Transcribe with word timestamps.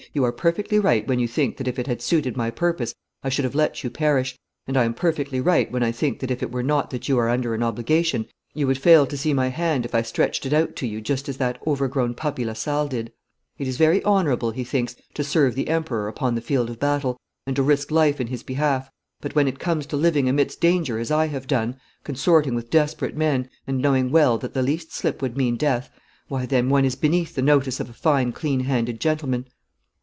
'You 0.13 0.23
are 0.25 0.31
perfectly 0.33 0.77
right 0.79 1.07
when 1.07 1.19
you 1.19 1.27
think 1.27 1.55
that 1.57 1.67
if 1.67 1.77
it 1.79 1.85
had 1.85 2.01
suited 2.01 2.35
my 2.35 2.49
purpose 2.49 2.95
I 3.23 3.29
should 3.29 3.45
have 3.45 3.53
let 3.55 3.81
you 3.83 3.89
perish, 3.91 4.35
and 4.67 4.75
I 4.75 4.83
am 4.83 4.95
perfectly 4.95 5.39
right 5.39 5.71
when 5.71 5.83
I 5.83 5.91
think 5.93 6.19
that 6.19 6.31
if 6.31 6.41
it 6.41 6.51
were 6.51 6.63
not 6.63 6.89
that 6.89 7.07
you 7.07 7.19
are 7.19 7.29
under 7.29 7.53
an 7.53 7.61
obligation 7.63 8.25
you 8.55 8.65
would 8.65 8.79
fail 8.79 9.05
to 9.05 9.15
see 9.15 9.31
my 9.31 9.49
hand 9.49 9.85
if 9.85 9.93
I 9.95 10.01
stretched 10.01 10.43
it 10.47 10.53
out 10.53 10.75
to 10.77 10.87
you 10.87 10.99
just 11.01 11.29
as 11.29 11.37
that 11.37 11.61
overgrown 11.67 12.15
puppy 12.15 12.43
Lasalle 12.43 12.87
did. 12.87 13.13
It 13.59 13.67
is 13.67 13.77
very 13.77 14.03
honourable, 14.03 14.49
he 14.51 14.63
thinks, 14.63 14.95
to 15.13 15.23
serve 15.23 15.53
the 15.53 15.69
Emperor 15.69 16.07
upon 16.07 16.33
the 16.35 16.41
field 16.41 16.71
of 16.71 16.79
battle, 16.79 17.15
and 17.45 17.55
to 17.55 17.63
risk 17.63 17.91
life 17.91 18.19
in 18.19 18.25
his 18.27 18.41
behalf, 18.41 18.89
but 19.21 19.35
when 19.35 19.47
it 19.47 19.59
comes 19.59 19.85
to 19.85 19.97
living 19.97 20.27
amidst 20.27 20.59
danger 20.59 20.97
as 20.97 21.11
I 21.11 21.27
have 21.27 21.45
done, 21.45 21.79
consorting 22.03 22.55
with 22.55 22.71
desperate 22.71 23.15
men, 23.15 23.49
and 23.67 23.79
knowing 23.81 24.09
well 24.11 24.39
that 24.39 24.55
the 24.55 24.63
least 24.63 24.91
slip 24.93 25.21
would 25.21 25.37
mean 25.37 25.57
death, 25.57 25.91
why 26.27 26.47
then 26.47 26.69
one 26.69 26.85
is 26.85 26.95
beneath 26.95 27.35
the 27.35 27.43
notice 27.43 27.79
of 27.79 27.87
a 27.87 27.93
fine 27.93 28.33
clean 28.33 28.61
handed 28.61 28.99
gentleman. 28.99 29.45